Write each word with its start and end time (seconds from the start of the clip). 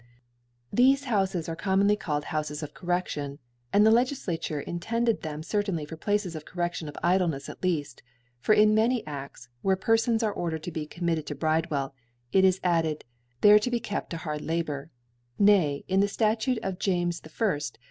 Thefe 0.75 1.03
Houfes 1.03 1.47
arc 1.47 1.59
commonly 1.59 1.95
called 1.95 2.25
Hou: 2.25 2.39
fes 2.41 2.63
of 2.63 2.73
Correction, 2.73 3.37
and 3.71 3.85
the 3.85 3.91
liCgiflature 3.91 4.63
in 4.63 4.79
tended 4.79 5.21
them 5.21 5.43
certainly 5.43 5.85
for 5.85 5.95
Places 5.95 6.35
of 6.35 6.43
Cor 6.43 6.65
reAion 6.67 6.87
of 6.87 6.95
Idlenefs 7.03 7.49
at 7.49 7.61
lead: 7.61 8.01
for 8.39 8.53
in 8.53 8.73
many 8.73 9.03
A6b, 9.03 9.49
where 9.61 9.77
Perfons 9.77 10.23
are 10.23 10.33
ordered 10.33 10.63
to 10.63 10.71
be 10.71 10.87
com 10.87 11.05
mitted 11.05 11.27
to 11.27 11.35
Bridewell^ 11.35 11.91
it 12.31 12.43
is 12.43 12.59
added, 12.63 13.05
There 13.41 13.59
to 13.59 13.69
be 13.69 13.79
kept 13.79 14.09
to 14.09 14.17
hard 14.17 14.41
Labour; 14.41 14.89
nay, 15.37 15.85
in 15.87 15.99
the 15.99 16.07
Statute 16.07 16.57
I 16.63 16.69
of 16.69 16.73
(95) 16.83 17.07
of 17.27 17.69
Jac. 17.69 17.73
\. 17.73 17.77